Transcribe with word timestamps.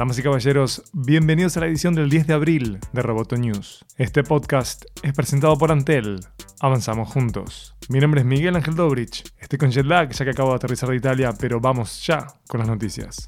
Damas 0.00 0.18
y 0.18 0.22
caballeros, 0.22 0.82
bienvenidos 0.94 1.58
a 1.58 1.60
la 1.60 1.66
edición 1.66 1.94
del 1.94 2.08
10 2.08 2.26
de 2.26 2.32
abril 2.32 2.78
de 2.94 3.02
Roboto 3.02 3.36
News. 3.36 3.84
Este 3.98 4.24
podcast 4.24 4.86
es 5.02 5.12
presentado 5.12 5.58
por 5.58 5.70
Antel. 5.70 6.20
Avanzamos 6.58 7.12
juntos. 7.12 7.76
Mi 7.90 8.00
nombre 8.00 8.20
es 8.20 8.26
Miguel 8.26 8.56
Ángel 8.56 8.76
Dobrich. 8.76 9.24
Estoy 9.38 9.58
con 9.58 9.70
jet 9.70 9.84
lag 9.84 10.10
ya 10.10 10.24
que 10.24 10.30
acabo 10.30 10.48
de 10.52 10.56
aterrizar 10.56 10.88
de 10.88 10.96
Italia, 10.96 11.34
pero 11.38 11.60
vamos 11.60 12.02
ya 12.06 12.26
con 12.48 12.60
las 12.60 12.68
noticias. 12.68 13.26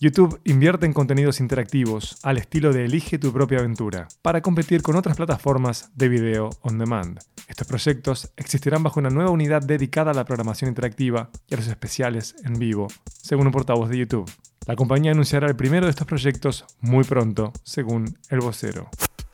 YouTube 0.00 0.40
invierte 0.44 0.86
en 0.86 0.92
contenidos 0.92 1.40
interactivos 1.40 2.18
al 2.22 2.38
estilo 2.38 2.72
de 2.72 2.84
Elige 2.84 3.18
tu 3.18 3.32
propia 3.32 3.58
aventura, 3.58 4.06
para 4.22 4.42
competir 4.42 4.80
con 4.80 4.94
otras 4.94 5.16
plataformas 5.16 5.90
de 5.96 6.08
video 6.08 6.50
on 6.60 6.78
demand. 6.78 7.18
Estos 7.48 7.66
proyectos 7.66 8.30
existirán 8.36 8.84
bajo 8.84 9.00
una 9.00 9.10
nueva 9.10 9.30
unidad 9.30 9.60
dedicada 9.60 10.12
a 10.12 10.14
la 10.14 10.24
programación 10.24 10.68
interactiva 10.68 11.30
y 11.48 11.54
a 11.54 11.56
los 11.56 11.66
especiales 11.66 12.36
en 12.44 12.60
vivo, 12.60 12.86
según 13.20 13.48
un 13.48 13.52
portavoz 13.52 13.88
de 13.88 13.98
YouTube. 13.98 14.30
La 14.68 14.76
compañía 14.76 15.10
anunciará 15.10 15.48
el 15.48 15.56
primero 15.56 15.86
de 15.86 15.90
estos 15.90 16.06
proyectos 16.06 16.64
muy 16.80 17.02
pronto, 17.02 17.52
según 17.64 18.16
el 18.30 18.38
vocero. 18.38 18.90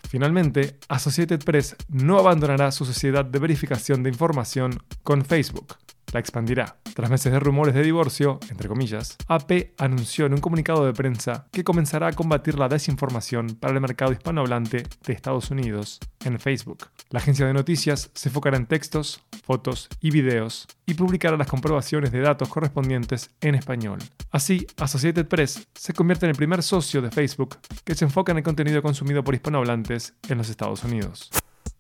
Finalmente, 0.08 0.78
Associated 0.88 1.44
Press 1.44 1.76
no 1.88 2.18
abandonará 2.18 2.72
su 2.72 2.86
sociedad 2.86 3.26
de 3.26 3.38
verificación 3.38 4.02
de 4.02 4.08
información 4.08 4.82
con 5.02 5.26
Facebook 5.26 5.76
la 6.14 6.20
expandirá. 6.20 6.76
Tras 6.94 7.10
meses 7.10 7.32
de 7.32 7.40
rumores 7.40 7.74
de 7.74 7.82
divorcio, 7.82 8.38
entre 8.48 8.68
comillas, 8.68 9.16
AP 9.26 9.74
anunció 9.78 10.26
en 10.26 10.34
un 10.34 10.40
comunicado 10.40 10.86
de 10.86 10.92
prensa 10.92 11.48
que 11.50 11.64
comenzará 11.64 12.06
a 12.06 12.12
combatir 12.12 12.56
la 12.56 12.68
desinformación 12.68 13.56
para 13.60 13.74
el 13.74 13.80
mercado 13.80 14.12
hispanohablante 14.12 14.84
de 15.04 15.12
Estados 15.12 15.50
Unidos 15.50 15.98
en 16.24 16.38
Facebook. 16.38 16.86
La 17.10 17.18
agencia 17.18 17.46
de 17.46 17.52
noticias 17.52 18.10
se 18.14 18.28
enfocará 18.28 18.56
en 18.56 18.66
textos, 18.66 19.22
fotos 19.44 19.88
y 20.00 20.12
videos 20.12 20.68
y 20.86 20.94
publicará 20.94 21.36
las 21.36 21.48
comprobaciones 21.48 22.12
de 22.12 22.20
datos 22.20 22.48
correspondientes 22.48 23.30
en 23.40 23.56
español. 23.56 23.98
Así, 24.30 24.64
Associated 24.78 25.26
Press 25.26 25.66
se 25.74 25.92
convierte 25.94 26.26
en 26.26 26.30
el 26.30 26.36
primer 26.36 26.62
socio 26.62 27.02
de 27.02 27.10
Facebook 27.10 27.58
que 27.84 27.96
se 27.96 28.04
enfoca 28.04 28.30
en 28.30 28.38
el 28.38 28.44
contenido 28.44 28.82
consumido 28.82 29.24
por 29.24 29.34
hispanohablantes 29.34 30.14
en 30.28 30.38
los 30.38 30.48
Estados 30.48 30.84
Unidos. 30.84 31.30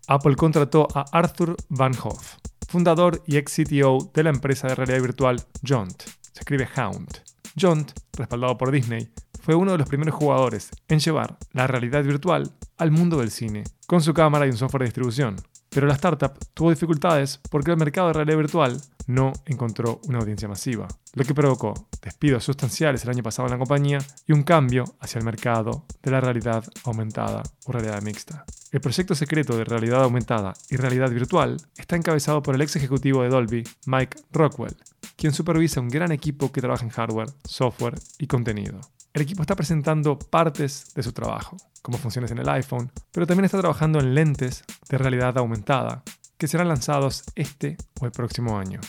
Apple 0.06 0.36
contrató 0.36 0.86
a 0.94 1.04
Arthur 1.12 1.56
Van 1.68 1.94
Hoff, 2.02 2.36
fundador 2.74 3.22
y 3.24 3.36
ex 3.36 3.54
CTO 3.54 4.10
de 4.12 4.24
la 4.24 4.30
empresa 4.30 4.66
de 4.66 4.74
realidad 4.74 5.00
virtual 5.00 5.40
Jaunt. 5.62 6.02
Se 6.32 6.40
escribe 6.40 6.68
Hound. 6.76 7.22
Jaunt, 7.56 7.92
respaldado 8.14 8.58
por 8.58 8.72
Disney, 8.72 9.08
fue 9.40 9.54
uno 9.54 9.70
de 9.70 9.78
los 9.78 9.88
primeros 9.88 10.16
jugadores 10.16 10.70
en 10.88 10.98
llevar 10.98 11.38
la 11.52 11.68
realidad 11.68 12.02
virtual 12.02 12.50
al 12.76 12.90
mundo 12.90 13.18
del 13.18 13.30
cine, 13.30 13.62
con 13.86 14.02
su 14.02 14.12
cámara 14.12 14.44
y 14.44 14.50
un 14.50 14.56
software 14.56 14.80
de 14.80 14.86
distribución. 14.86 15.36
Pero 15.68 15.86
la 15.86 15.94
startup 15.94 16.36
tuvo 16.52 16.70
dificultades 16.70 17.38
porque 17.48 17.70
el 17.70 17.76
mercado 17.76 18.08
de 18.08 18.14
realidad 18.14 18.38
virtual 18.38 18.80
no 19.06 19.32
encontró 19.46 20.00
una 20.08 20.18
audiencia 20.18 20.48
masiva, 20.48 20.88
lo 21.12 21.24
que 21.24 21.32
provocó 21.32 21.74
despidos 22.02 22.42
sustanciales 22.42 23.04
el 23.04 23.10
año 23.10 23.22
pasado 23.22 23.46
en 23.46 23.52
la 23.52 23.58
compañía 23.58 23.98
y 24.26 24.32
un 24.32 24.42
cambio 24.42 24.84
hacia 24.98 25.20
el 25.20 25.24
mercado 25.24 25.84
de 26.02 26.10
la 26.10 26.20
realidad 26.20 26.64
aumentada 26.82 27.44
o 27.66 27.70
realidad 27.70 28.02
mixta. 28.02 28.44
El 28.74 28.80
proyecto 28.80 29.14
secreto 29.14 29.56
de 29.56 29.62
realidad 29.62 30.02
aumentada 30.02 30.52
y 30.68 30.74
realidad 30.74 31.08
virtual 31.08 31.58
está 31.76 31.94
encabezado 31.94 32.42
por 32.42 32.56
el 32.56 32.60
ex 32.60 32.74
ejecutivo 32.74 33.22
de 33.22 33.28
Dolby, 33.28 33.62
Mike 33.86 34.18
Rockwell, 34.32 34.76
quien 35.14 35.32
supervisa 35.32 35.80
un 35.80 35.88
gran 35.88 36.10
equipo 36.10 36.50
que 36.50 36.60
trabaja 36.60 36.82
en 36.84 36.90
hardware, 36.90 37.30
software 37.44 37.94
y 38.18 38.26
contenido. 38.26 38.80
El 39.12 39.22
equipo 39.22 39.42
está 39.42 39.54
presentando 39.54 40.18
partes 40.18 40.92
de 40.92 41.04
su 41.04 41.12
trabajo, 41.12 41.56
como 41.82 41.98
funciones 41.98 42.32
en 42.32 42.38
el 42.38 42.48
iPhone, 42.48 42.90
pero 43.12 43.28
también 43.28 43.44
está 43.44 43.60
trabajando 43.60 44.00
en 44.00 44.12
lentes 44.12 44.64
de 44.88 44.98
realidad 44.98 45.38
aumentada, 45.38 46.02
que 46.36 46.48
serán 46.48 46.66
lanzados 46.66 47.22
este 47.36 47.76
o 48.00 48.06
el 48.06 48.10
próximo 48.10 48.58
año. 48.58 48.80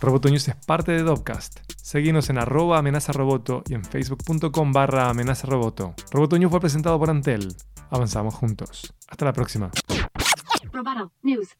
Roboto 0.00 0.28
News 0.28 0.46
es 0.46 0.54
parte 0.54 0.92
de 0.92 1.02
Dopcast. 1.02 1.65
Seguimos 1.86 2.30
en 2.30 2.38
arroba 2.38 2.78
amenazaroboto 2.78 3.62
y 3.68 3.74
en 3.74 3.84
facebook.com 3.84 4.72
barra 4.72 5.08
amenazaroboto. 5.08 5.94
Roboto 6.10 6.36
News 6.36 6.50
fue 6.50 6.58
presentado 6.58 6.98
por 6.98 7.10
Antel. 7.10 7.54
Avanzamos 7.90 8.34
juntos. 8.34 8.92
Hasta 9.06 9.24
la 9.24 9.32
próxima. 9.32 9.70
News. 11.22 11.56